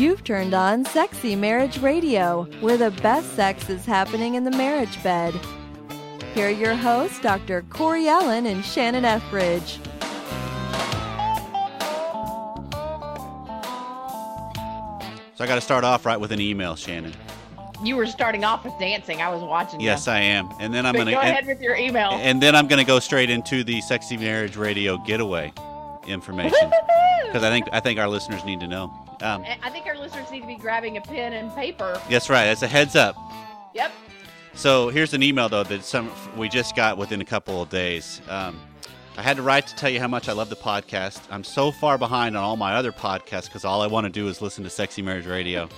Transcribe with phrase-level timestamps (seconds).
[0.00, 5.02] You've turned on Sexy Marriage Radio, where the best sex is happening in the marriage
[5.02, 5.38] bed.
[6.32, 7.60] Here are your hosts, Dr.
[7.68, 9.78] Corey Allen and Shannon Ethridge.
[15.34, 17.12] So I got to start off right with an email, Shannon.
[17.84, 19.20] You were starting off with dancing.
[19.20, 19.80] I was watching.
[19.80, 20.14] Yes, you.
[20.14, 20.48] I am.
[20.60, 22.12] And then I'm going to go ahead with your email.
[22.12, 25.52] and then I'm going to go straight into the Sexy Marriage Radio getaway
[26.06, 26.70] information
[27.26, 29.09] because I think I think our listeners need to know.
[29.22, 32.00] Um, I think our listeners need to be grabbing a pen and paper.
[32.08, 32.46] that's right.
[32.46, 33.16] That's a heads up.
[33.74, 33.92] Yep.
[34.54, 38.20] So here's an email though that some we just got within a couple of days.
[38.28, 38.60] Um,
[39.16, 41.20] I had to write to tell you how much I love the podcast.
[41.30, 44.28] I'm so far behind on all my other podcasts because all I want to do
[44.28, 45.68] is listen to Sexy Marriage Radio.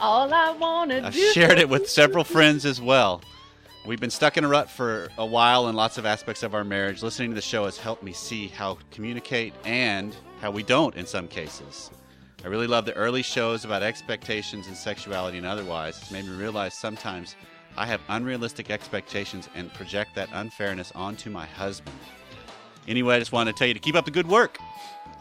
[0.00, 1.06] All I wanna do.
[1.06, 3.20] I've shared it with several friends as well.
[3.84, 6.62] We've been stuck in a rut for a while in lots of aspects of our
[6.64, 7.02] marriage.
[7.02, 10.94] Listening to the show has helped me see how to communicate and how we don't
[10.94, 11.90] in some cases.
[12.44, 15.98] I really love the early shows about expectations and sexuality and otherwise.
[15.98, 17.36] It's made me realize sometimes
[17.76, 21.96] I have unrealistic expectations and project that unfairness onto my husband.
[22.88, 24.58] Anyway, I just wanted to tell you to keep up the good work.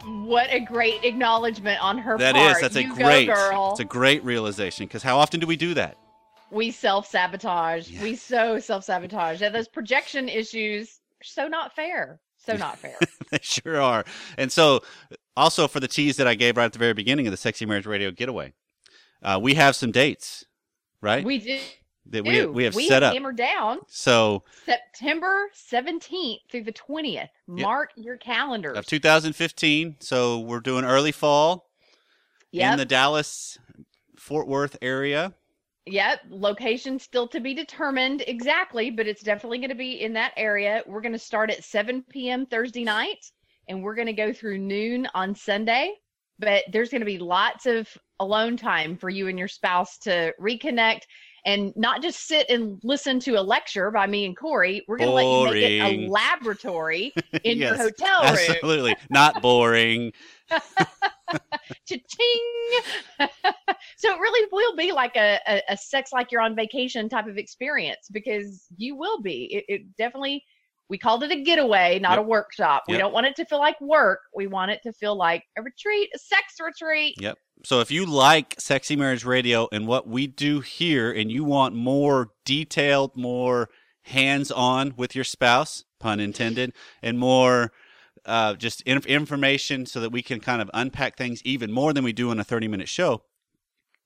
[0.03, 2.55] What a great acknowledgement on her That part.
[2.55, 3.69] is, that's a great, girl.
[3.71, 5.97] it's a great realization because how often do we do that?
[6.51, 7.89] we self sabotage.
[7.89, 8.03] Yeah.
[8.03, 9.41] We so self sabotage.
[9.41, 12.19] And those projection issues are so not fair.
[12.37, 12.97] So not fair.
[13.31, 14.03] they sure are.
[14.37, 14.81] And so,
[15.37, 17.65] also for the tease that I gave right at the very beginning of the Sexy
[17.65, 18.53] Marriage Radio getaway,
[19.23, 20.45] uh, we have some dates,
[21.01, 21.23] right?
[21.23, 21.59] we do.
[22.07, 23.13] that we we have we set up.
[23.13, 27.29] hammered down So September 17th through the 20th.
[27.47, 28.77] Mark your calendars.
[28.77, 29.97] of 2015.
[29.99, 31.67] So we're doing early fall
[32.53, 32.71] Yep.
[32.73, 33.57] in the Dallas
[34.17, 35.33] Fort Worth area.
[35.85, 40.33] Yep, location still to be determined exactly, but it's definitely going to be in that
[40.37, 40.83] area.
[40.85, 42.45] We're going to start at 7 p.m.
[42.45, 43.31] Thursday night
[43.71, 45.93] and we're going to go through noon on Sunday.
[46.39, 47.87] But there's going to be lots of
[48.19, 51.01] alone time for you and your spouse to reconnect
[51.45, 54.83] and not just sit and listen to a lecture by me and Corey.
[54.87, 58.35] We're going to let you make it a laboratory in your hotel room.
[58.49, 60.11] Absolutely not boring.
[61.87, 63.29] Cha-ching!
[63.97, 67.27] so it really will be like a, a, a sex like you're on vacation type
[67.27, 69.45] of experience because you will be.
[69.53, 70.43] It, it definitely,
[70.91, 72.19] we called it a getaway, not Yep.
[72.19, 72.83] a workshop.
[72.89, 74.19] We don't want it to feel like work.
[74.35, 77.15] We want it to feel like a retreat, a sex retreat.
[77.17, 77.37] Yep.
[77.63, 81.75] So if you like Sexy Marriage Radio and what we do here and you want
[81.75, 83.69] more detailed, more
[84.03, 87.71] hands-on with your spouse, pun intended, and more
[88.25, 92.03] uh, just inf- information so that we can kind of unpack things even more than
[92.03, 93.23] we do in a 30-minute show,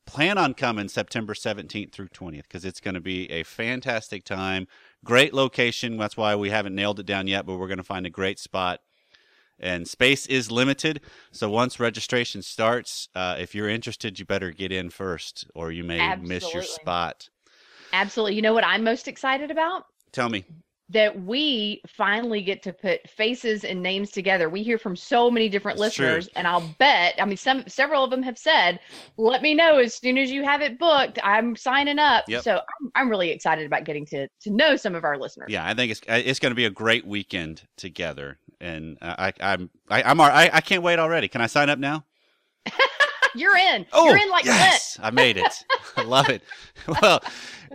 [0.06, 4.68] plan on coming September 17th through 20th because it's going to be a fantastic time.
[5.04, 5.98] Great location.
[5.98, 8.40] That's why we haven't nailed it down yet, but we're going to find a great
[8.40, 8.82] spot
[9.60, 11.02] and space is limited.
[11.32, 15.84] So once registration starts, uh, if you're interested, you better get in first, or you
[15.84, 17.30] may miss your spot.
[17.94, 18.36] Absolutely.
[18.36, 19.86] You know what I'm most excited about?
[20.12, 20.46] Tell me.
[20.90, 24.50] That we finally get to put faces and names together.
[24.50, 26.06] We hear from so many different That's true.
[26.06, 27.16] listeners, and I'll bet.
[27.19, 28.79] I mean, some several of them have said,
[29.18, 31.18] "Let me know as soon as you have it booked.
[31.24, 32.44] I'm signing up." Yep.
[32.44, 35.47] So I'm, I'm really excited about getting to to know some of our listeners.
[35.50, 39.16] Yeah, I think it's uh, it's going to be a great weekend together, and uh,
[39.18, 41.28] I I'm I, I'm I I can't wait already.
[41.28, 42.06] Can I sign up now?
[43.35, 43.85] You're in.
[43.94, 45.66] Oh, You're in like yes, I made it.
[45.97, 46.41] I love it.
[46.88, 47.22] Well,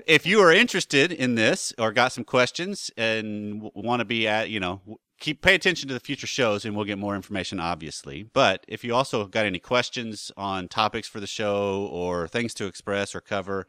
[0.06, 4.50] if you are interested in this or got some questions and want to be at,
[4.50, 4.80] you know,
[5.20, 8.22] keep pay attention to the future shows and we'll get more information obviously.
[8.22, 12.66] But if you also got any questions on topics for the show or things to
[12.66, 13.66] express or cover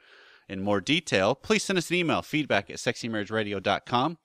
[0.48, 4.18] in more detail, please send us an email, feedback at sexymarriageradio.com.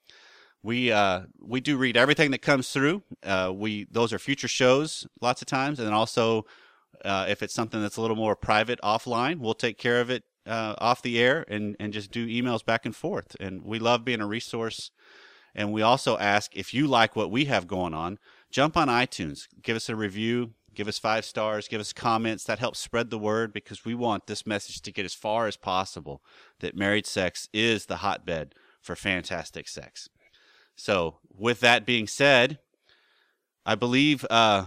[0.63, 3.03] We uh we do read everything that comes through.
[3.23, 6.45] Uh we those are future shows lots of times and then also
[7.05, 10.23] uh, if it's something that's a little more private offline, we'll take care of it
[10.45, 13.35] uh, off the air and, and just do emails back and forth.
[13.39, 14.91] And we love being a resource.
[15.53, 18.19] And we also ask if you like what we have going on,
[18.49, 22.43] jump on iTunes, give us a review, give us five stars, give us comments.
[22.43, 25.57] That helps spread the word because we want this message to get as far as
[25.57, 26.21] possible
[26.59, 30.09] that married sex is the hotbed for fantastic sex.
[30.75, 32.59] So, with that being said,
[33.65, 34.65] I believe uh,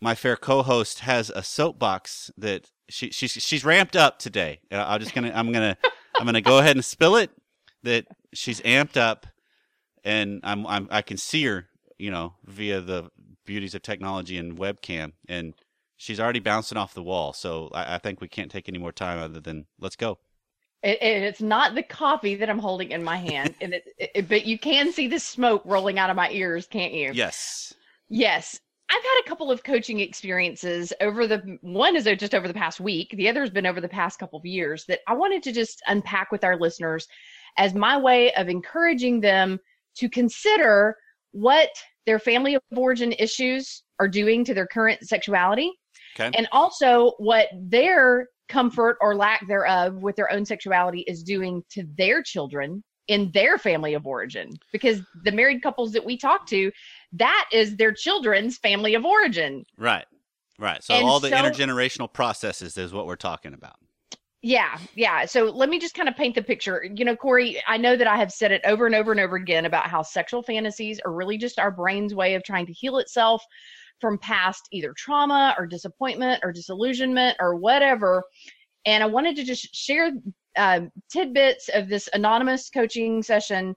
[0.00, 4.60] my fair co-host has a soapbox that she she's she's ramped up today.
[4.72, 5.76] Uh, I'm just gonna I'm gonna
[6.18, 7.30] I'm gonna go ahead and spill it
[7.82, 9.26] that she's amped up,
[10.04, 11.66] and I'm, I'm I can see her
[11.98, 13.10] you know via the
[13.46, 15.54] beauties of technology and webcam, and
[15.96, 17.32] she's already bouncing off the wall.
[17.32, 20.18] So I, I think we can't take any more time other than let's go.
[20.82, 24.28] It, it- it's not the coffee that I'm holding in my hand, and it, it,
[24.28, 27.10] but you can see the smoke rolling out of my ears, can't you?
[27.12, 27.74] Yes.
[28.08, 28.58] Yes.
[28.90, 32.54] I've had a couple of coaching experiences over the one is uh, just over the
[32.54, 35.42] past week, the other has been over the past couple of years that I wanted
[35.44, 37.06] to just unpack with our listeners
[37.56, 39.60] as my way of encouraging them
[39.96, 40.96] to consider
[41.32, 41.70] what
[42.06, 45.72] their family of origin issues are doing to their current sexuality
[46.18, 46.36] Okay.
[46.36, 51.84] and also what their comfort or lack thereof with their own sexuality is doing to
[51.96, 56.70] their children in their family of origin because the married couples that we talk to
[57.12, 60.04] that is their children's family of origin Right.
[60.58, 60.82] Right.
[60.84, 63.76] So And all the so- intergenerational processes is what we're talking about.
[64.42, 67.76] yeah yeah so let me just kind of paint the picture you know corey i
[67.76, 70.42] know that i have said it over and over and over again about how sexual
[70.42, 73.44] fantasies are really just our brain's way of trying to heal itself
[74.00, 78.22] from past either trauma or disappointment or disillusionment or whatever
[78.86, 80.10] and i wanted to just share
[80.56, 83.74] um, tidbits of this anonymous coaching session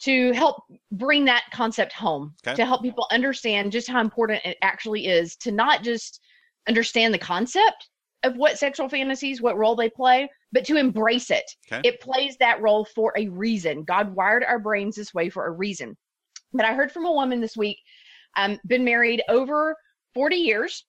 [0.00, 0.62] to help
[0.92, 2.54] bring that concept home Okay.
[2.56, 6.20] to help people understand just how important it actually is to not just
[6.68, 7.88] understand the concept
[8.22, 11.86] of what sexual fantasies what role they play but to embrace it Okay.
[11.88, 15.50] it plays that role for a reason god wired our brains this way for a
[15.50, 15.96] reason
[16.52, 17.78] but i heard from a woman this week
[18.36, 19.76] um been married over
[20.14, 20.84] 40 years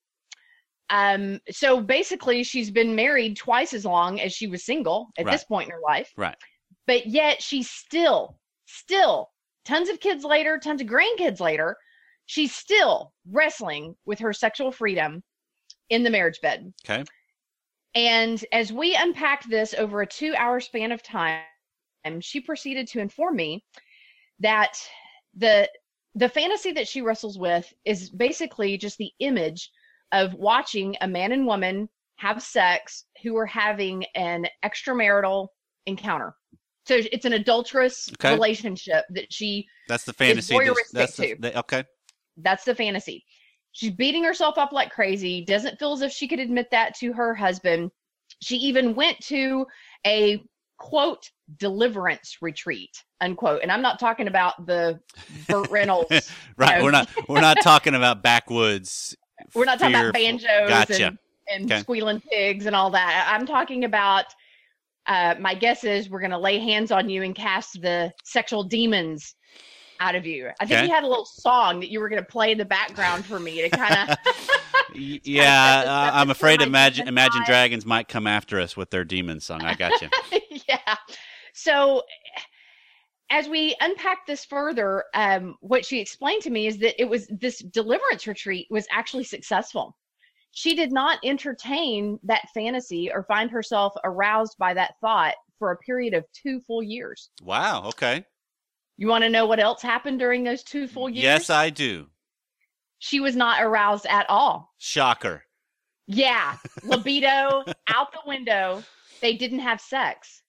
[0.89, 5.43] um so basically she's been married twice as long as she was single at this
[5.43, 6.35] point in her life Right.
[6.87, 9.29] but yet she's still still
[9.65, 11.75] tons of kids later tons of grandkids later
[12.25, 15.23] she's still wrestling with her sexual freedom
[15.89, 17.03] in the marriage bed Okay.
[17.95, 21.41] and as we unpacked this over a two hour span of time
[22.19, 23.63] she proceeded to inform me
[24.39, 24.77] that
[25.35, 25.69] the
[26.15, 29.71] the fantasy that she wrestles with is basically just the image
[30.11, 35.47] of watching a man and woman have sex who are having an extramarital
[35.85, 36.33] encounter
[36.87, 38.33] so it's an adulterous Okay.
[38.33, 40.57] relationship that she That's the fantasy.
[40.93, 41.83] That's, the, the- okay.
[42.37, 43.25] that's the fantasy.
[43.73, 47.13] She's beating herself up like crazy, doesn't feel as if she could admit that to
[47.13, 47.91] her husband.
[48.41, 49.67] She even went to
[50.05, 50.41] a
[50.77, 53.61] quote deliverance retreat, unquote.
[53.61, 54.99] And I'm not talking about the
[55.47, 56.31] Burt Reynolds.
[56.57, 56.81] Right.
[56.81, 59.15] We're not we're not talking about backwoods.
[59.53, 61.05] We're not talking about banjos Gotcha.
[61.07, 61.17] and,
[61.51, 61.81] and Okay.
[61.81, 63.31] squealing pigs and all that.
[63.31, 64.25] I'm talking about
[65.07, 68.63] uh, my guess is we're going to lay hands on you and cast the sexual
[68.63, 69.35] demons
[69.99, 70.49] out of you.
[70.59, 70.87] I think Okay.
[70.87, 73.39] you had a little song that you were going to play in the background for
[73.39, 74.17] me to kind of
[74.95, 77.43] Y- set this Yeah, uh, I'm afraid Imagine Imagine.
[77.45, 79.61] Dragons might come after us with their demon song.
[79.63, 80.09] I got you.
[80.69, 80.95] yeah.
[81.53, 82.03] So
[83.29, 87.27] as we unpack this further, um, what she explained to me is that it was
[87.27, 89.97] this deliverance retreat was actually successful.
[90.57, 95.77] She did not entertain that fantasy or find herself aroused by that thought for a
[95.77, 97.29] period of two full years.
[97.43, 97.83] Wow.
[97.89, 98.25] Okay.
[98.97, 101.21] You want to know what else happened during those two full years?
[101.21, 102.07] Yes, I do.
[102.97, 104.73] she was not aroused at all.
[104.79, 105.43] Shocker.
[106.07, 108.83] Yeah, libido out the window.
[109.21, 110.41] They didn't have sex.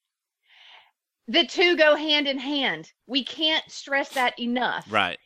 [1.27, 2.91] The two go hand in hand.
[3.07, 4.87] We can't stress that enough.
[4.91, 5.19] Right.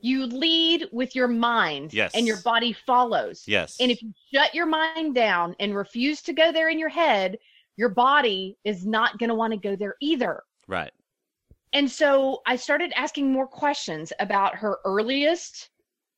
[0.00, 2.12] You lead with your mind, Yes.
[2.14, 3.44] and your body follows.
[3.46, 3.76] Yes.
[3.80, 7.36] And if you shut your mind down and refuse to go there in your head,
[7.76, 10.42] your body is not going to want to go there either.
[10.66, 10.92] right.
[11.74, 15.68] And so I started asking more questions about her earliest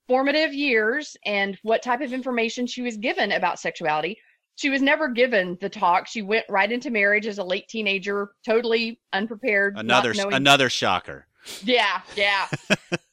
[0.07, 4.17] formative years and what type of information she was given about sexuality.
[4.55, 6.07] She was never given the talk.
[6.07, 9.77] She went right into marriage as a late teenager, totally unprepared.
[9.77, 11.27] Another another shocker.
[11.65, 12.47] yeah, yeah.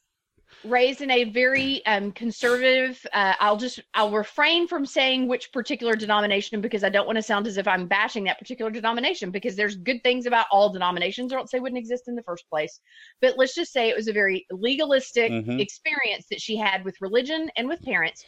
[0.64, 3.00] Raised in a very um, conservative.
[3.14, 7.22] Uh, I'll just I'll refrain from saying which particular denomination because I don't want to
[7.22, 11.32] sound as if I'm bashing that particular denomination because there's good things about all denominations,
[11.32, 12.80] or else they wouldn't exist in the first place.
[13.22, 15.62] But let's just say it was a very legalistic Mhm.
[15.62, 18.26] experience that she had with religion and with parents,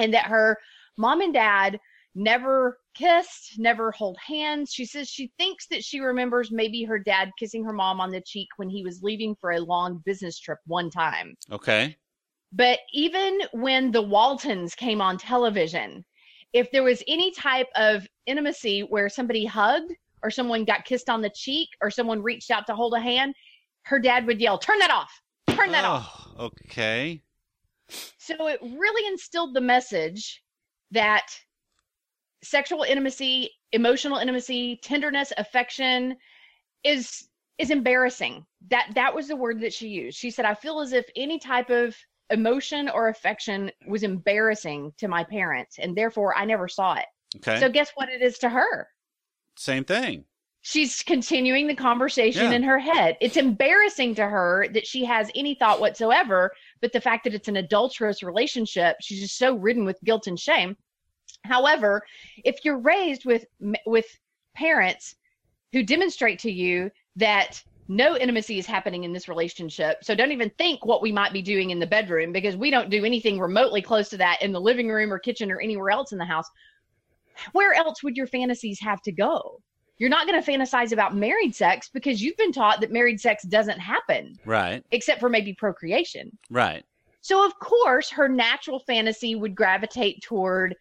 [0.00, 0.56] and that her
[0.96, 1.78] mom and dad
[2.18, 4.72] never kissed, never hold hands.
[4.72, 8.20] She says she thinks that she remembers maybe her dad kissing her mom on the
[8.20, 11.36] cheek when he was leaving for a long business trip one time.
[11.50, 11.96] Okay.
[12.52, 16.04] But even when the Waltons came on television,
[16.52, 21.22] if there was any type of intimacy where somebody hugged or someone got kissed on
[21.22, 23.34] the cheek or someone reached out to hold a hand,
[23.82, 25.12] her dad would yell, Turn that off!
[25.50, 26.28] Turn that off!
[26.36, 27.22] Oh, okay.
[28.18, 30.42] So it really instilled the message
[30.90, 31.26] that
[32.42, 36.16] sexual intimacy, emotional intimacy, tenderness, affection
[36.84, 37.28] is
[37.58, 38.44] is embarrassing.
[38.70, 40.16] That that was the word that she used.
[40.18, 41.96] She said, "I feel as if any type of
[42.30, 47.58] emotion or affection was embarrassing to my parents, and therefore I never saw it." Okay.
[47.58, 48.88] So guess what it is to her?
[49.56, 50.24] Same thing.
[50.60, 52.52] She's continuing the conversation Yeah.
[52.52, 53.16] in her head.
[53.20, 57.48] It's embarrassing to her that she has any thought whatsoever, but the fact that it's
[57.48, 60.76] an adulterous relationship, she's just so ridden with guilt and shame.
[61.44, 62.02] However,
[62.44, 63.44] if you're raised with
[63.86, 64.06] with
[64.54, 65.14] parents
[65.72, 70.04] who demonstrate to you that no intimacy is happening in this relationship.
[70.04, 72.90] So don't even think what we might be doing in the bedroom because we don't
[72.90, 76.12] do anything remotely close to that in the living room or kitchen or anywhere else
[76.12, 76.46] in the house.
[77.52, 79.60] Where else would your fantasies have to go?
[79.96, 83.42] You're not going to fantasize about married sex because you've been taught that married sex
[83.44, 84.36] doesn't happen.
[84.44, 84.84] Right.
[84.90, 86.36] Except for maybe procreation.
[86.50, 86.84] Right.
[87.20, 90.76] So of course her natural fantasy would gravitate toward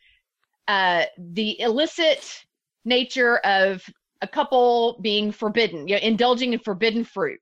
[0.68, 2.46] uh, the illicit
[2.86, 3.84] nature of
[4.22, 7.40] a couple being forbidden, you know, indulging in forbidden fruit.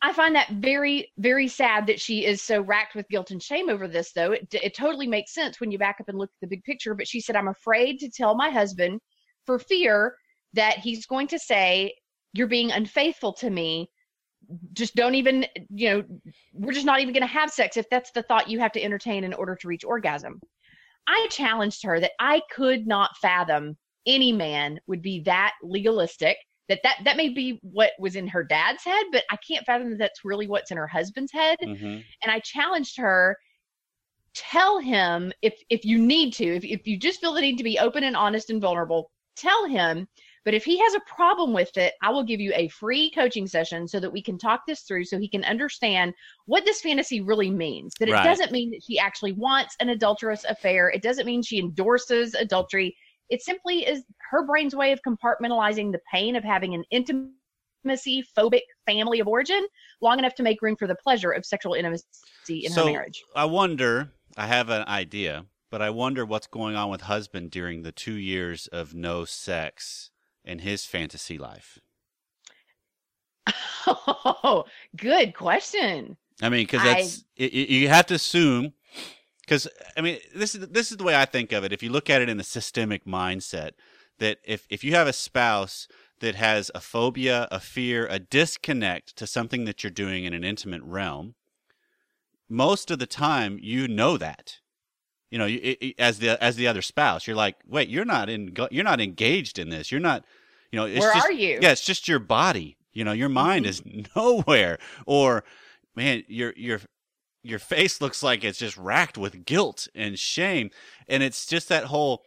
[0.00, 3.68] I find that very, very sad that she is so racked with guilt and shame
[3.68, 4.32] over this, though.
[4.32, 6.94] It, it totally makes sense when you back up and look at the big picture.
[6.94, 9.00] But she said, I'm afraid to tell my husband
[9.44, 10.14] for fear
[10.52, 11.94] that he's going to say,
[12.32, 13.90] You're being unfaithful to me.
[14.72, 16.04] Just don't even, you know,
[16.52, 18.82] we're just not even going to have sex if that's the thought you have to
[18.82, 20.40] entertain in order to reach orgasm.
[21.08, 26.36] I challenged her that I could not fathom any man would be that legalistic
[26.68, 29.90] that that that may be what was in her dad's head but i can't fathom
[29.90, 32.00] that that's really what's in her husband's head Mm-hmm.
[32.22, 33.36] and i challenged her
[34.34, 37.64] tell him if if you need to if, if you just feel the need to
[37.64, 40.06] be open and honest and vulnerable tell him
[40.44, 43.46] but if he has a problem with it i will give you a free coaching
[43.46, 46.12] session so that we can talk this through so he can understand
[46.46, 48.24] what this fantasy really means that it Right.
[48.24, 52.96] doesn't mean that she actually wants an adulterous affair it doesn't mean she endorses adultery
[53.30, 58.62] it simply is her brain's way of compartmentalizing the pain of having an intimacy phobic
[58.86, 59.66] family of origin
[60.00, 62.04] long enough to make room for the pleasure of sexual intimacy
[62.48, 63.22] in so her marriage.
[63.34, 64.10] I wonder.
[64.36, 68.14] I have an idea, but I wonder what's going on with husband during the two
[68.14, 70.10] years of no sex
[70.48, 71.78] in his fantasy life.
[73.86, 74.64] Oh,
[74.96, 76.16] good question.
[76.42, 78.72] I mean, because that's y- y- you have to assume.
[79.42, 81.72] Because I mean, this is this is the way I think of it.
[81.72, 83.72] If you look at it in the systemic mindset,
[84.18, 85.88] that if if you have a spouse
[86.20, 90.44] that has a phobia, a fear, a disconnect to something that you're doing in an
[90.44, 91.34] intimate realm,
[92.48, 94.58] most of the time you know that.
[95.30, 98.28] You know, it, it- as the as the other spouse, you're like, wait, you're not
[98.28, 99.90] in, you're not engaged in this.
[99.90, 100.24] You're not,
[100.72, 101.58] you know, it's Where just, are you?
[101.60, 102.76] yeah, it's just your body.
[102.92, 104.00] You know, your mind mm-hmm.
[104.00, 104.78] is nowhere.
[105.06, 105.44] Or,
[105.96, 106.80] man, your your
[107.42, 110.70] your face looks like it's just racked with guilt and shame,
[111.08, 112.22] and it's just that whole.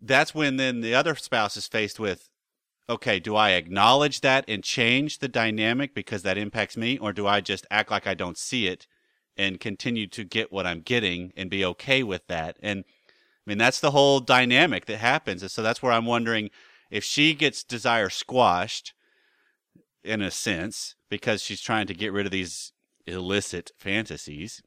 [0.00, 2.28] That's when then the other spouse is faced with,
[2.88, 7.26] okay, do I acknowledge that and change the dynamic because that impacts me, or do
[7.26, 8.86] I just act like I don't see it
[9.36, 12.58] and continue to get what I'm getting and be okay with that?
[12.62, 15.42] And I mean, that's the whole dynamic that happens.
[15.42, 16.50] And so that's where I'm wondering
[16.90, 18.94] if she gets desire squashed
[20.04, 22.72] in a sense because she's trying to get rid of these
[23.06, 24.62] illicit fantasies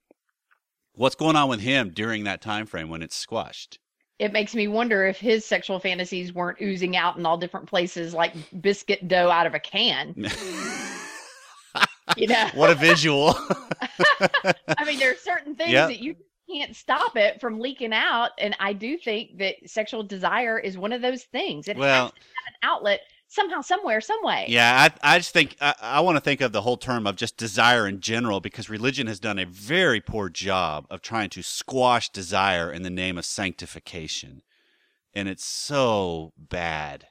[0.93, 3.79] what's going on with him during that time frame when it's squashed
[4.19, 8.13] It makes me wonder if his sexual fantasies weren't oozing out in all different places
[8.13, 10.15] like biscuit dough out of a can.
[12.17, 13.33] You know, what a visual
[14.77, 15.87] I mean, there are certain things Yep.
[15.87, 16.15] that you
[16.51, 18.31] can't stop it from leaking out.
[18.37, 21.67] And I do think that sexual desire is one of those things.
[21.67, 24.45] It well has to have an outlet somehow, somewhere, some way.
[24.49, 27.15] Yeah, I, I just think I, I want to think of the whole term of
[27.15, 31.41] just desire in general because religion has done a very poor job of trying to
[31.41, 34.41] squash desire in the name of sanctification,
[35.13, 37.07] and it's so bad.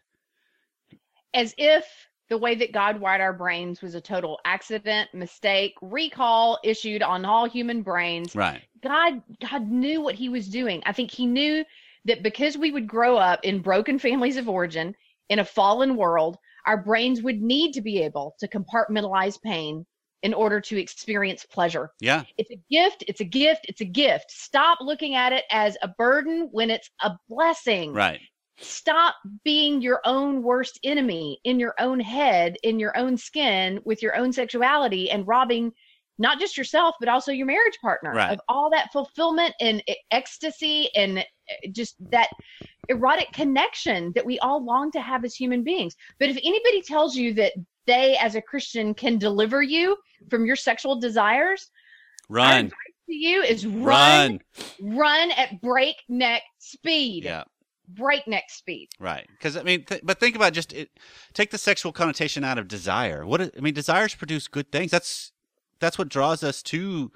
[1.32, 6.58] As if the way that God wired our brains was a total accident, mistake, recall
[6.62, 8.34] issued on all human brains.
[8.34, 8.62] Right.
[8.82, 10.82] God God knew what he was doing.
[10.86, 11.64] I think he knew
[12.06, 14.94] that because we would grow up in broken families of origin
[15.28, 19.84] in a fallen world, our brains would need to be able to compartmentalize pain
[20.22, 21.90] in order to experience pleasure.
[22.00, 22.24] Yeah.
[22.36, 24.30] It's a gift, it's a gift, it's a gift.
[24.30, 27.92] Stop looking at it as a burden when it's a blessing.
[27.92, 28.20] Right.
[28.60, 29.14] Stop
[29.44, 34.16] being your own worst enemy in your own head, in your own skin, with your
[34.16, 35.72] own sexuality, and robbing
[36.18, 38.30] not just yourself, but also your marriage partner Right.
[38.32, 41.24] of all that fulfillment and ecstasy and
[41.72, 42.28] just that
[42.90, 45.96] erotic connection that we all long to have as human beings.
[46.18, 47.54] But if anybody tells you that
[47.86, 49.96] they, as a Christian, can deliver you
[50.28, 51.70] from your sexual desires,
[52.28, 52.66] Run.
[52.66, 52.72] advice
[53.06, 54.40] to you is run,
[54.80, 54.96] Run.
[54.96, 57.24] run at breakneck speed.
[57.24, 57.44] Yeah.
[57.94, 58.88] Breakneck speed.
[58.98, 59.26] Right.
[59.30, 60.90] Because I mean, th- but think about just it,
[61.32, 63.26] take the sexual connotation out of desire.
[63.26, 64.90] What I mean, desires produce good things.
[64.90, 65.32] That's
[65.78, 67.10] that's what draws us to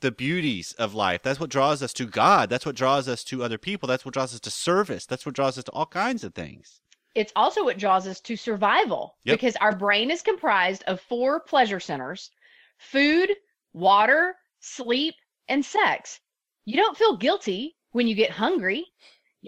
[0.00, 1.22] the beauties of life.
[1.22, 2.50] That's what draws us to God.
[2.50, 3.86] That's what draws us to other people.
[3.88, 5.06] That's what draws us to service.
[5.06, 6.80] That's what draws us to all kinds of things.
[7.14, 9.34] It's also what draws us to survival Yep.
[9.38, 12.30] because our brain is comprised of four pleasure centers
[12.78, 13.30] food,
[13.72, 15.14] water, sleep,
[15.48, 16.20] and sex.
[16.64, 18.84] You don't feel guilty when you get hungry.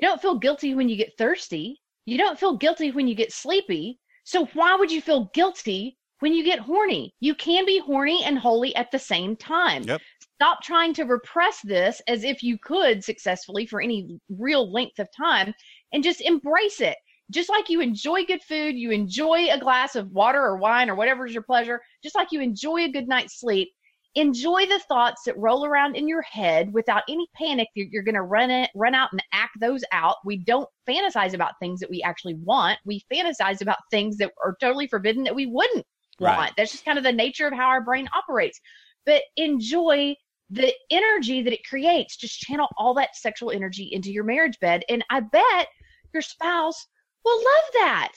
[0.00, 1.80] You don't feel guilty when you get thirsty.
[2.06, 3.98] You don't feel guilty when you get sleepy.
[4.24, 7.14] So why would you feel guilty when you get horny?
[7.20, 9.82] You can be horny and holy at the same time.
[9.82, 10.00] Yep.
[10.36, 15.08] Stop trying to repress this as if you could successfully for any real length of
[15.14, 15.52] time
[15.92, 16.96] and just embrace it.
[17.30, 20.94] Just like you enjoy good food, you enjoy a glass of water or wine or
[20.94, 23.70] whatever is your pleasure, just like you enjoy a good night's sleep,
[24.16, 28.14] enjoy the thoughts that roll around in your head without any panic you're, you're going
[28.14, 30.16] to run it run out and act those out.
[30.24, 32.78] We don't fantasize about things that we actually want.
[32.84, 35.86] We fantasize about things that are totally forbidden that we wouldn't
[36.20, 36.36] Right.
[36.36, 36.52] want.
[36.56, 38.60] That's just kind of the nature of how our brain operates.
[39.06, 40.14] But enjoy
[40.50, 42.16] the energy that it creates.
[42.16, 45.68] Just channel all that sexual energy into your marriage bed and i bet
[46.12, 46.86] your spouse
[47.24, 48.12] will love that.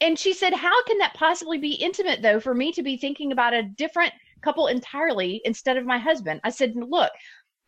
[0.00, 3.32] And she said how can that possibly be intimate though for me to be thinking
[3.32, 4.12] about a different
[4.42, 6.40] couple entirely instead of my husband.
[6.44, 7.12] I said, look,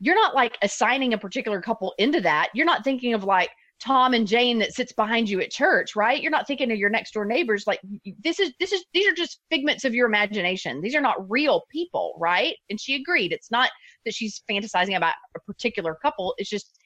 [0.01, 2.51] you're not like assigning a particular couple into that.
[2.55, 3.51] You're not thinking of like
[3.81, 6.23] Tom and Jane that sits behind you at church, right?
[6.23, 7.65] You're not thinking of your next door neighbors.
[7.67, 7.81] Like
[8.23, 10.81] this is this is these are just figments of your imagination.
[10.81, 12.55] These are not real people, right?
[12.71, 13.33] And she agreed.
[13.33, 13.71] It's not
[14.05, 16.35] that she's fantasizing about a particular couple.
[16.39, 16.79] It's just,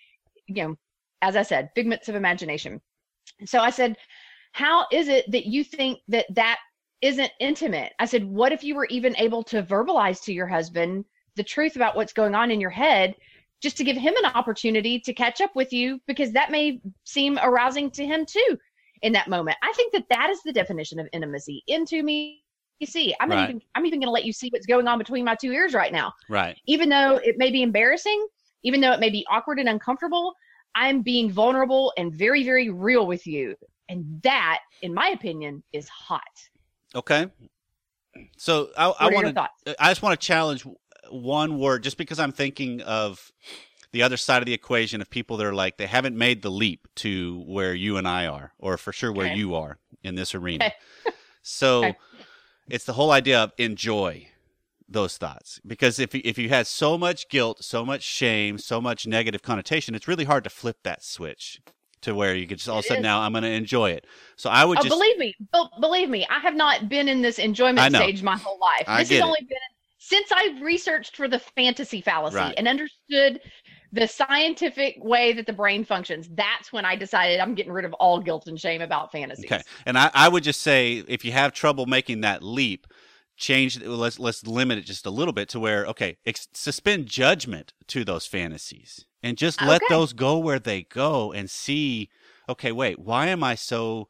[0.47, 0.77] you know,
[1.23, 2.81] as I said, figments of imagination.
[3.47, 3.97] So I said,
[4.53, 6.59] how is it that you think that that
[7.01, 7.93] isn't intimate.
[7.99, 11.05] I said, what if you were even able to verbalize to your husband
[11.37, 13.15] the truth about what's going on in your head
[13.63, 17.39] just to give him an opportunity to catch up with you because that may seem
[17.43, 18.57] arousing to him too
[19.03, 19.57] in that moment.
[19.63, 21.63] I think that that is the definition of intimacy.
[21.67, 22.43] Into me,
[22.81, 23.45] you see, I'm Right.
[23.51, 25.75] even I'm even going to let you see what's going on between my two ears
[25.75, 26.13] right now.
[26.29, 26.57] Right.
[26.67, 28.27] Even though it may be embarrassing,
[28.63, 30.35] even though it may be awkward and uncomfortable,
[30.75, 33.57] I'm being vulnerable and very very real with you.
[33.89, 36.23] And that, in my opinion, is hot.
[36.95, 37.29] Okay.
[38.37, 39.73] So I, I What are your want to.
[39.73, 40.67] Uh, I just want to challenge
[41.11, 43.33] one word, just because I'm thinking of
[43.93, 46.51] the other side of the equation of people that are like they haven't made the
[46.51, 49.37] leap to where you and I are, or for sure where Okay.
[49.37, 50.65] you are in this arena.
[50.65, 50.75] Okay.
[51.43, 51.99] So Okay.
[52.69, 54.29] it's the whole idea of enjoy
[54.87, 59.07] those thoughts because if if you had so much guilt, so much shame, so much
[59.07, 61.61] negative connotation, it's really hard to flip that switch
[62.03, 64.07] to where you could just all of a sudden now I'm going to enjoy it.
[64.37, 67.23] So I would Oh, just believe me, be- believe me, I have not been in
[67.23, 68.85] this enjoyment stage my whole life.
[68.87, 69.23] I this has it.
[69.25, 69.59] only been
[69.99, 72.55] since I researched for the fantasy fallacy Right.
[72.57, 73.41] and understood
[73.93, 76.29] the scientific way that the brain functions.
[76.35, 79.47] That's when I decided I'm getting rid of all guilt and shame about fantasies.
[79.47, 82.87] Okay, and I, I would just say if you have trouble making that leap,
[83.39, 83.81] change.
[83.81, 88.05] Let's let's limit it just a little bit to where okay, ex- suspend judgment to
[88.05, 89.95] those fantasies and just let Okay.
[89.95, 92.11] those go where they go and see.
[92.49, 94.09] Okay, wait, why am I so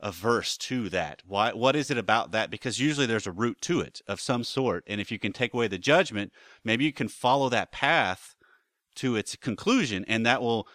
[0.00, 1.22] averse to that?
[1.26, 1.52] Why?
[1.52, 2.50] What is it about that?
[2.50, 5.54] Because usually there's a root to it of some sort, and if you can take
[5.54, 8.36] away the judgment, maybe you can follow that path
[8.96, 10.68] to its conclusion, and that will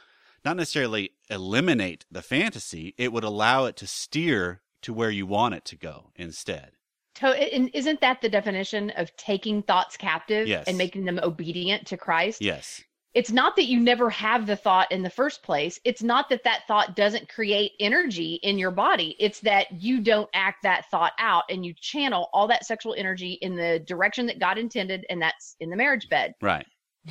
[0.43, 5.53] not necessarily eliminate the fantasy, it would allow it to steer to where you want
[5.53, 6.71] it to go instead.
[7.15, 10.65] To- and isn't that the definition of taking thoughts captive Yes.
[10.67, 12.41] and making them obedient to Christ?
[12.41, 12.82] Yes.
[13.13, 15.78] it's not that you never have the thought in the first place.
[15.84, 19.17] It's not that that thought doesn't create energy in your body.
[19.19, 23.34] It's that you don't act that thought out and you channel all that sexual energy
[23.41, 26.36] in the direction that God intended, and that's in the marriage bed.
[26.41, 26.65] Right.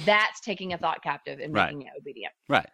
[0.07, 1.67] That's taking a thought captive and Right.
[1.75, 2.33] making it obedient.
[2.49, 2.67] Right.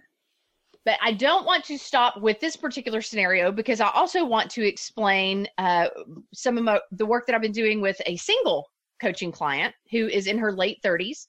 [0.86, 4.64] But I don't want to stop with this particular scenario because I also want to
[4.64, 5.88] explain uh,
[6.32, 8.70] some of my, the work that I've been doing with a single
[9.00, 11.26] coaching client who is in her late 30s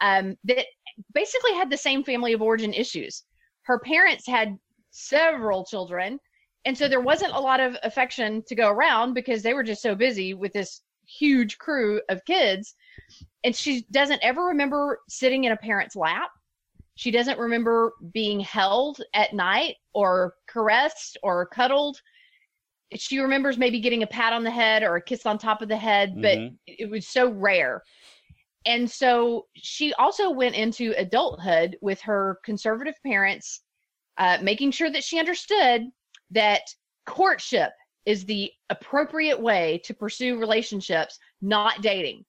[0.00, 0.66] um, that
[1.14, 3.22] basically had the same family of origin issues.
[3.62, 4.58] Her parents had
[4.90, 6.18] several children,
[6.64, 9.80] and so there wasn't a lot of affection to go around because they were just
[9.80, 12.74] so busy with this huge crew of kids.
[13.44, 16.30] And she doesn't ever remember sitting in a parent's lap.
[16.98, 22.02] She doesn't remember being held at night or caressed or cuddled.
[22.96, 25.68] She remembers maybe getting a pat on the head or a kiss on top of
[25.68, 26.58] the head, but Mhm.
[26.66, 27.84] it was so rare.
[28.66, 33.62] And so she also went into adulthood with her conservative parents,
[34.16, 35.84] uh, making sure that she understood
[36.32, 36.62] that
[37.06, 37.70] courtship
[38.06, 42.24] is the appropriate way to pursue relationships, not dating.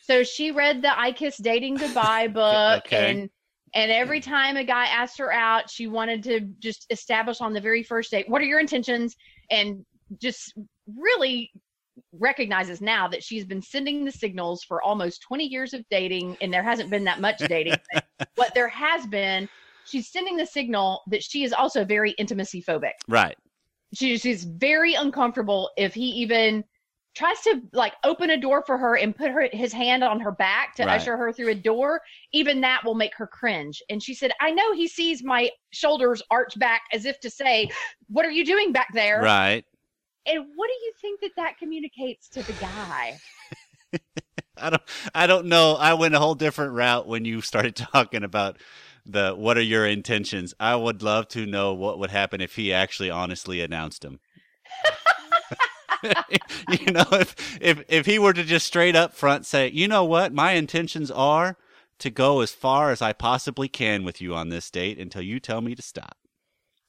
[0.00, 3.12] So she read the I Kiss Dating Goodbye book Okay.
[3.12, 3.30] and
[3.74, 7.60] and every time a guy asked her out, she wanted to just establish on the
[7.60, 9.14] very first date, what are your intentions?
[9.50, 9.84] And
[10.20, 10.54] just
[10.96, 11.50] really
[12.12, 16.52] recognizes now that she's been sending the signals for almost 20 years of dating and
[16.52, 17.76] there hasn't been that much dating.
[18.34, 19.48] what there has been,
[19.84, 23.36] she's sending the signal that she is also very intimacy phobic Right.
[23.94, 26.64] she, she's very uncomfortable if he even
[27.14, 30.32] tries to like open a door for her and put her his hand on her
[30.32, 31.00] back to Right.
[31.00, 32.00] usher her through a door,
[32.32, 33.82] even that will make her cringe.
[33.90, 37.68] And she said, "I know he sees my shoulders arch back as if to say,
[38.08, 39.64] "What are you doing back there?" Right.
[40.26, 43.20] And what do you think that that communicates to the guy?
[44.56, 44.82] I don't
[45.14, 45.74] I don't know.
[45.74, 48.58] I went a whole different route when you started talking about
[49.06, 50.54] the what are your intentions.
[50.60, 54.20] I would love to know what would happen if he actually honestly announced them.
[56.70, 60.04] you know, if if if he were to just straight up front say, "You know
[60.04, 60.32] what?
[60.32, 61.56] My intentions are
[61.98, 65.40] to go as far as I possibly can with you on this date until you
[65.40, 66.16] tell me to stop."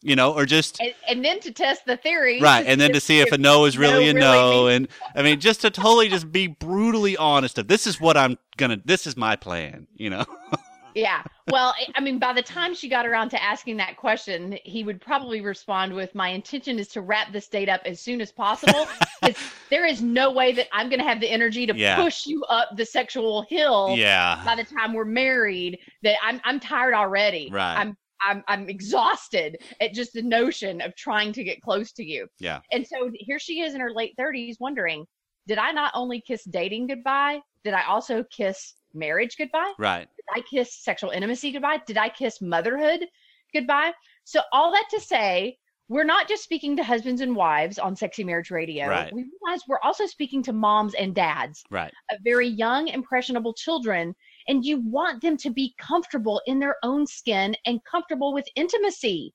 [0.03, 2.99] You know, or just And, and then to test the theory, right and then to
[2.99, 5.69] see if a no is really a no no really and i mean just to
[5.69, 9.85] totally just be brutally honest of this is what i'm gonna this is my plan
[9.93, 10.25] you know
[10.95, 11.23] Yeah.
[11.51, 14.99] Well, I- mean, by the time she got around to asking that question, he would
[15.01, 18.87] probably respond with, My intention is to wrap this date up as soon as possible.
[19.69, 21.95] there is no way that I'm going to have the energy to Yeah.
[21.95, 25.79] push you up the sexual hill yeah by the time we're married.
[26.03, 27.49] That I'm, I'm tired already.
[27.51, 27.75] Right.
[27.77, 32.27] I'm, I'm, I'm exhausted at just the notion of trying to get close to you.
[32.39, 35.05] yeah And so here she is in her late 30s wondering,
[35.47, 37.39] Did I not only kiss dating goodbye?
[37.63, 39.71] Did I also kiss marriage goodbye?
[39.79, 41.81] right I kiss sexual intimacy goodbye?
[41.85, 43.05] Did I kiss motherhood
[43.53, 43.93] goodbye?
[44.23, 45.57] So all that to say,
[45.89, 48.87] we're not just speaking to husbands and wives on Sexy Marriage Radio.
[48.87, 49.13] Right.
[49.13, 54.15] We realize we're also speaking to moms and dads right of very young, impressionable children,
[54.47, 59.33] and you want them to be comfortable in their own skin and comfortable with intimacy.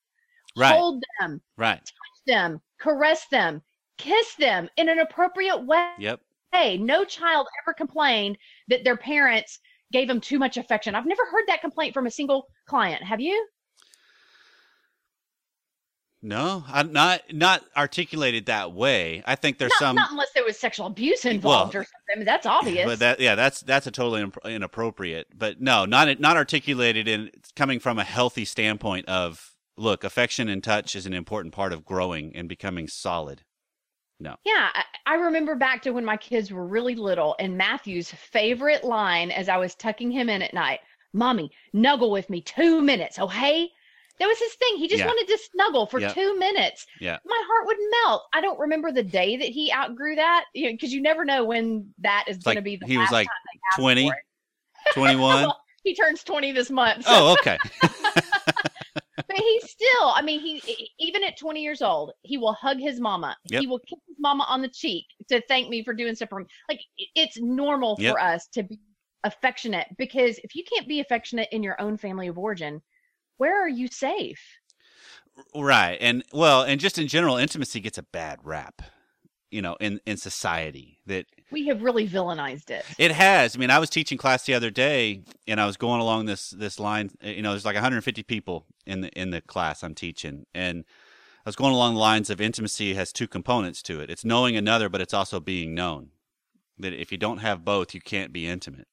[0.57, 3.61] right Hold them, right Touch them, caress them,
[3.99, 5.91] kiss them in an appropriate way.
[5.99, 6.21] yep
[6.53, 9.59] Hey, no child ever complained that their parents
[9.93, 10.95] gave them too much affection.
[10.95, 13.03] I've never heard that complaint from a single client.
[13.03, 13.47] Have you?
[16.23, 20.45] no i'm not not articulated that way i think there's Not, some not unless there
[20.45, 22.15] was sexual abuse involved Well, or something.
[22.15, 22.87] I mean, that's obvious.
[22.87, 27.31] but that yeah that's that's a totally imp- inappropriate but no not not articulated in
[27.55, 31.85] coming from a healthy standpoint of look affection and touch is an important part of
[31.85, 33.43] growing and becoming solid
[34.21, 34.71] yeah,
[35.07, 39.49] I, remember back to when my kids were really little, and Matthew's favorite line as
[39.49, 40.81] I was tucking him in at night,
[41.13, 43.71] "Mommy, snuggle with me two minutes, Oh, hey.
[44.19, 44.79] That was his thing.
[44.79, 45.09] He just Yeah.
[45.09, 46.87] wanted to snuggle for two minutes.
[47.03, 47.19] Yeah.
[47.27, 48.23] My heart would melt.
[48.33, 51.45] I don't remember the day that he outgrew that, you know, because you never know
[51.45, 54.11] when that is going like to be the he was like time 20
[54.95, 57.05] 21 Well, he turns 20 this month.
[57.05, 57.59] so- oh okay
[59.37, 63.01] but he still, I mean, he even at 20 years old, he will hug his
[63.01, 63.37] mama.
[63.51, 63.61] Yep.
[63.61, 66.41] He will kiss his mama on the cheek to thank me for doing stuff for
[66.41, 66.47] him.
[66.69, 66.81] Like
[67.15, 68.15] it's normal Yep.
[68.15, 68.79] for us to be
[69.25, 72.81] affectionate because if you can't be affectionate in your own family of origin,
[73.37, 74.41] where are you safe?
[75.55, 75.99] Right.
[76.01, 78.81] And well, and just in general, intimacy gets a bad rap,
[79.51, 82.85] you know, in, in society that We have really villainized it.
[82.99, 83.55] it has.
[83.55, 86.51] I mean, I was teaching class the other day and I was going along this,
[86.51, 89.95] this line, eh, you know, there's like 150 people in the, in the class I'm
[89.95, 90.47] teaching.
[90.55, 90.85] And
[91.45, 94.11] I was going along the lines of intimacy has two components to it.
[94.11, 96.11] It's knowing another, but it's also being known.
[96.79, 98.89] That if you don't have both, you can't be intimate.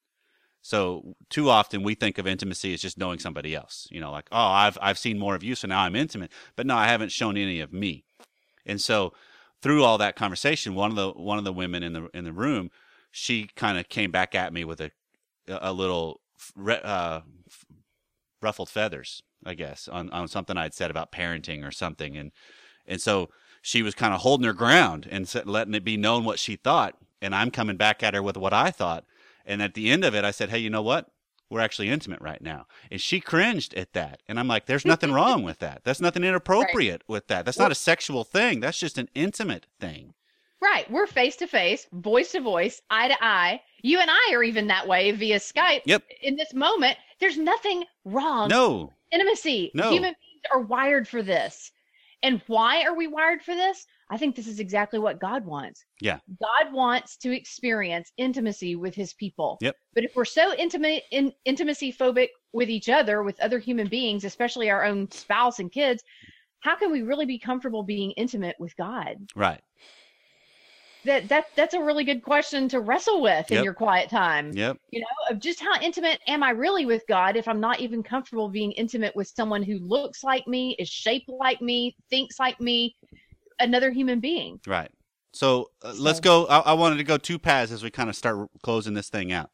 [0.61, 3.87] So too often we think of intimacy as just knowing somebody else.
[3.91, 6.31] You know, like, oh, I've I've seen more of you, so now I'm intimate.
[6.55, 8.05] But no, I haven't shown any of me.
[8.65, 9.13] And so
[9.63, 12.33] through all that conversation, one of the one of the women in the in the
[12.33, 12.69] room,
[13.11, 14.91] she kind of came back at me with a
[15.47, 16.19] a little
[16.67, 17.21] uh,
[18.41, 22.31] ruffled feathers, I guess, on on something I'd said about parenting or something, and
[22.85, 23.29] and so
[23.61, 26.97] she was kind of holding her ground and letting it be known what she thought,
[27.21, 29.05] and I'm coming back at her with what I thought,
[29.45, 31.09] and at the end of it, I said, hey, you know what?
[31.53, 32.65] We're actually intimate right now.
[32.89, 34.21] And she cringed at that.
[34.27, 35.81] And I'm like, there's nothing wrong with that.
[35.83, 37.45] That's nothing inappropriate with that.
[37.45, 38.59] That's not a sexual thing.
[38.59, 40.15] That's just an intimate thing.
[40.59, 40.89] Right.
[40.89, 43.61] We're face to face, voice to voice, eye to eye.
[43.83, 45.81] You and I are even that way via Skype.
[45.85, 46.03] Yep.
[46.23, 48.91] In this moment, there's nothing wrong No.
[49.11, 49.69] intimacy.
[49.75, 49.91] No.
[49.91, 51.71] Human beings are wired for this.
[52.23, 53.85] And why are we wired for this?
[54.13, 55.85] I think this is exactly what God wants.
[55.99, 56.19] Yeah.
[56.39, 59.57] God wants to experience intimacy with his people.
[59.59, 59.75] Yep.
[59.95, 64.23] But if we're so intimate in intimacy phobic with each other, with other human beings,
[64.23, 66.03] especially our own spouse and kids,
[66.59, 69.17] how can we really be comfortable being intimate with God?
[69.35, 69.61] Right.
[71.05, 74.77] That that that's a really good question to wrestle with in your quiet time Yep.
[74.91, 78.03] you know, of just how intimate am I really with God if I'm not even
[78.03, 82.61] comfortable being intimate with someone who looks like me, is shaped like me, thinks like
[82.61, 82.95] me,
[83.63, 84.59] another human being.
[84.67, 84.91] Right.
[85.31, 86.45] So uh, let's go.
[86.45, 89.31] I, I wanted to go two paths as we kind of start closing this thing
[89.31, 89.49] out.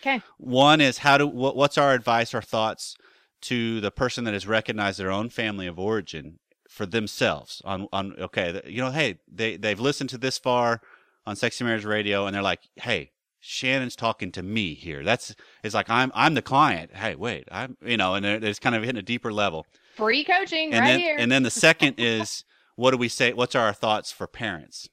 [0.00, 0.22] Okay.
[0.38, 2.94] One is how do what, what's our advice or thoughts
[3.42, 8.14] to the person that has recognized their own family of origin for themselves on on
[8.18, 10.80] okay you know hey they they've listened to this far
[11.26, 15.34] on Sexy Marriage Radio and they're like, "Hey, Shannon's talking to me here." That's
[15.64, 16.94] it's like I'm I'm the client.
[16.94, 19.66] Hey, wait, I'm you know, and it's kind of hitting a deeper level.
[19.96, 21.16] Free coaching And right then here.
[21.18, 22.44] and then the second is
[22.78, 23.32] what do we say?
[23.32, 24.88] What's our thoughts for parents?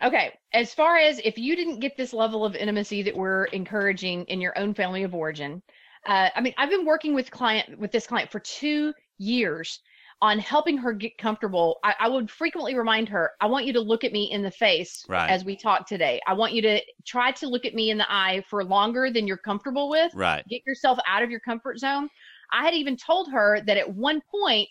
[0.00, 4.24] Okay, as far as if you didn't get this level of intimacy that we're encouraging
[4.26, 5.60] in your own family of origin,
[6.06, 9.80] uh, I mean, I've been working with client with this client for two years
[10.22, 11.78] on helping her get comfortable.
[11.82, 14.50] I, I would frequently remind her, I want you to look at me in the
[14.52, 15.30] face Right.
[15.30, 16.20] as we talk today.
[16.28, 19.26] I want you to try to look at me in the eye for longer than
[19.26, 20.12] you're comfortable with.
[20.14, 20.44] Right.
[20.48, 22.08] Get yourself out of your comfort zone.
[22.52, 24.68] I had even told her that at one point,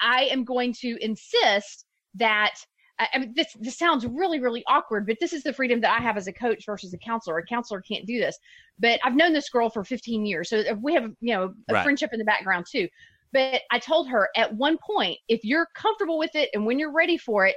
[0.00, 2.54] I am going to insist that
[2.98, 6.02] I mean, this this sounds really really awkward, but this is the freedom that I
[6.02, 7.38] have as a coach versus a counselor.
[7.38, 8.38] A counselor can't do this,
[8.78, 11.82] but I've known this girl for 15 years, so we have you know a Right.
[11.82, 12.88] friendship in the background too.
[13.32, 16.92] But I told her at one point, if you're comfortable with it and when you're
[16.92, 17.56] ready for it,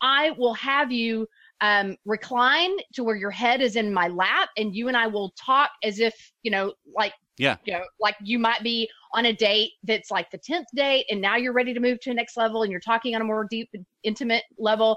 [0.00, 1.26] I will have you
[1.60, 5.32] um, recline to where your head is in my lap, and you and I will
[5.36, 7.56] talk as if you know, like Yeah.
[7.64, 11.20] you know, like you might be on a date that's like the 10th date and
[11.20, 13.46] now you're ready to move to a next level and you're talking on a more
[13.50, 13.70] deep
[14.02, 14.96] intimate level.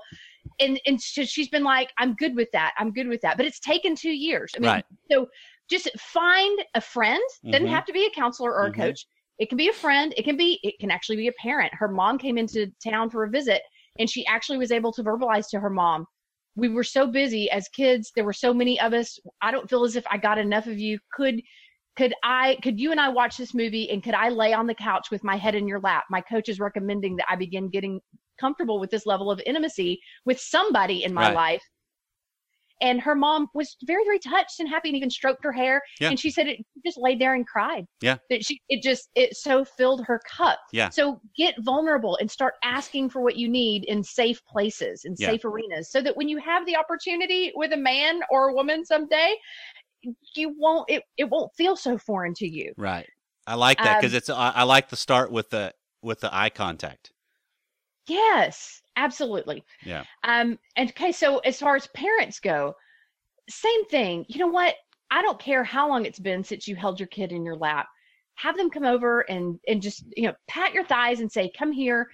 [0.60, 2.74] And and so she's been like i'm good with that.
[2.78, 3.38] I'm good with that.
[3.38, 4.52] But it's taken two years.
[4.56, 4.86] I mean Right.
[5.12, 5.28] so
[5.70, 7.22] just find a friend.
[7.52, 7.72] Doesn't Mhm.
[7.72, 8.76] have to be a counselor or a Mhm.
[8.76, 9.06] coach.
[9.40, 10.14] It can be a friend.
[10.18, 11.74] It can be it can actually be a parent.
[11.74, 13.62] Her mom came into town for a visit
[14.00, 16.06] and she actually was able to verbalize to her mom
[16.56, 18.12] we were so busy as kids.
[18.14, 19.18] There were so many of us.
[19.42, 21.00] I don't feel as if i got enough of you.
[21.14, 21.42] Could
[21.98, 24.76] could i could you and i watch this movie and could i lay on the
[24.76, 28.00] couch with my head in your lap my coach is recommending that i begin getting
[28.40, 31.36] comfortable with this level of intimacy with somebody in my Right.
[31.36, 31.64] life
[32.82, 36.10] and her mom was very very touched and happy and even stroked her hair Yeah.
[36.10, 38.18] and she said it just laid there and cried Yeah.
[38.30, 40.90] that she it just it so filled her cup Yeah.
[40.90, 45.28] so get vulnerable and start asking for what you need in safe places in Yeah.
[45.32, 48.84] safe arenas so that when you have the opportunity with a man or a woman
[48.86, 49.36] someday
[50.36, 52.74] you won't it, it won't feel so foreign to you.
[52.78, 53.08] Right.
[53.48, 56.34] I like that because Um, it's I, I like the start with the with the
[56.36, 57.12] eye contact.
[58.08, 59.64] yes absolutely.
[59.86, 60.04] Yeah.
[60.24, 62.74] um and okay so as far as parents go
[63.50, 64.26] same thing.
[64.30, 64.76] You know what?
[65.10, 67.88] I don't care how long it's been since you held your kid in your lap.
[68.36, 71.72] Have them come over and and just you know pat your thighs and say come
[71.72, 72.08] here.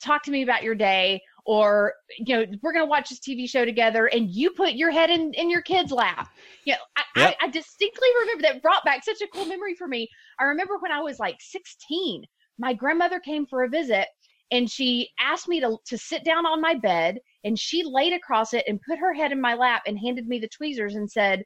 [0.00, 3.48] Talk to me about your day or you know we're going to watch this tv
[3.48, 6.28] show together and you put your head in in your kid's lap.
[6.64, 7.34] You know I, Yep.
[7.40, 10.08] I, I distinctly remember that brought back such a cool memory for me.
[10.38, 12.22] I remember when i was like 16
[12.58, 14.06] my grandmother came for a visit
[14.50, 18.52] and she asked me to, to sit down on my bed and she laid across
[18.52, 21.42] it and put her head in my lap and handed me the tweezers and said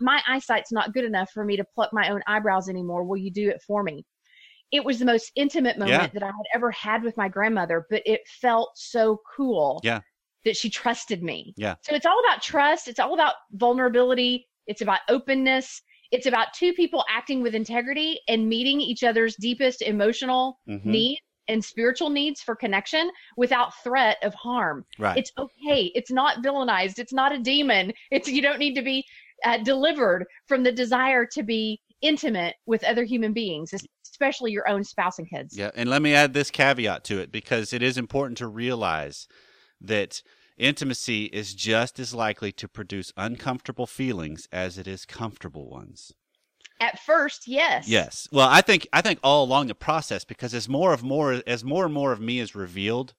[0.00, 3.04] my eyesight's not good enough for me to pluck my own eyebrows anymore.
[3.04, 4.04] Will you do it for me
[4.70, 6.06] it was the most intimate moment Yeah.
[6.12, 10.00] that i had ever had with my grandmother but it felt so cool Yeah.
[10.44, 11.74] that she trusted me Yeah.
[11.82, 16.72] so it's all about trust it's all about vulnerability it's about openness it's about two
[16.72, 20.84] people acting with integrity and meeting each other's deepest emotional Mhm.
[20.84, 24.84] needs and spiritual needs for connection without threat of harm.
[24.98, 25.16] Right.
[25.16, 25.90] It's okay.
[25.94, 26.98] It's not villainized.
[26.98, 27.94] It's not a demon.
[28.10, 29.02] It's you don't need to be
[29.44, 33.72] uh, delivered from the desire to be intimate with other human beings,
[34.18, 35.56] especially your own spouse and kids.
[35.56, 39.28] Yeah, and let me add this caveat to it because it is important to realize
[39.80, 40.22] that
[40.56, 46.12] intimacy is just as likely to produce uncomfortable feelings as it is comfortable ones.
[46.80, 47.88] At first, yes.
[47.88, 48.28] Yes.
[48.32, 51.64] Well, I think I think all along the process because as more of more as
[51.64, 53.14] more and more of me is revealed,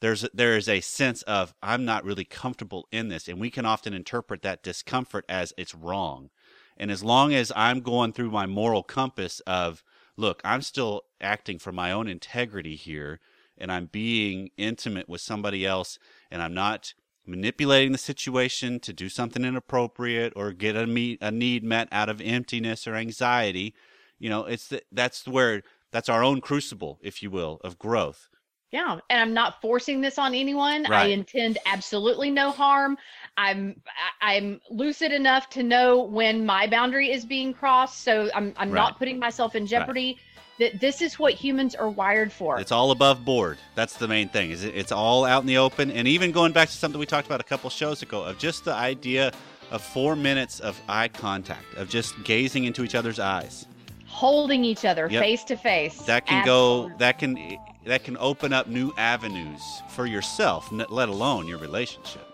[0.00, 3.66] there's there is a sense of I'm not really comfortable in this and we can
[3.66, 6.30] often interpret that discomfort as it's wrong.
[6.76, 9.84] And as long as I'm going through my moral compass of
[10.16, 13.20] look, I'm still acting for my own integrity here
[13.56, 15.98] and I'm being intimate with somebody else
[16.30, 16.94] and I'm not
[17.26, 22.08] manipulating the situation to do something inappropriate or get a, meet, a need met out
[22.08, 23.74] of emptiness or anxiety
[24.18, 28.28] you know it's the, that's where that's our own crucible if you will of growth
[28.70, 30.84] Yeah, and I'm not forcing this on anyone.
[30.86, 32.98] I intend absolutely no harm.
[33.36, 33.80] I'm
[34.20, 38.80] I'm lucid enough to know when my boundary is being crossed, so I'm I'm Right.
[38.80, 40.18] not putting myself in jeopardy.
[40.60, 42.60] That this is what humans are wired for.
[42.60, 45.56] it's all above board that's the main thing is it, it's all out in the
[45.58, 48.38] open and even going back to something we talked about a couple shows ago of
[48.38, 49.32] just the idea
[49.72, 53.66] of four minutes of eye contact of just gazing into each other's eyes
[54.06, 55.20] Holding each other Yep.
[55.20, 55.98] face to face.
[56.02, 57.36] that can go that can
[57.84, 62.24] that can open up new avenues for yourself let alone your relationship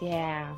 [0.00, 0.56] Yeah.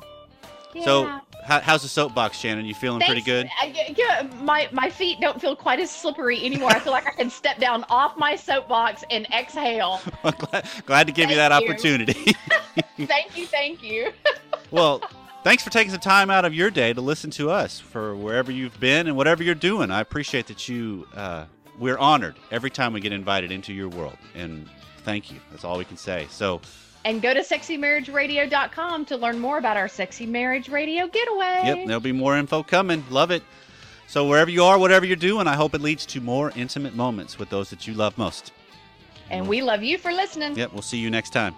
[0.81, 2.65] So, how, how's the soapbox, Shannon?
[2.65, 3.47] You feeling pretty good?
[3.61, 6.71] I, yeah, my my feet don't feel quite as slippery anymore.
[6.71, 10.01] I feel like I can step down off my soapbox and exhale.
[10.23, 11.69] glad, glad to give you that you.
[11.69, 12.13] opportunity.
[12.97, 14.11] thank you, thank you.
[14.71, 15.01] well,
[15.43, 18.51] thanks for taking some time out of your day to listen to us for wherever
[18.51, 19.91] you've been and whatever you're doing.
[19.91, 21.07] I appreciate that you.
[21.15, 21.45] Uh,
[21.79, 24.69] we're honored every time we get invited into your world, and
[25.03, 25.39] thank you.
[25.51, 26.27] That's all we can say.
[26.29, 26.61] So,
[27.05, 31.61] And go to sexymarriageradio.com to learn more about our Sexy Marriage Radio getaway.
[31.65, 33.03] yep, there'll be more info coming.
[33.09, 33.43] Love it.
[34.07, 37.39] So, wherever you are, whatever you're doing, I hope it leads to more intimate moments
[37.39, 38.51] with those that you love most.
[39.29, 40.55] And we love you for listening.
[40.55, 41.55] Yep, we'll see you next time.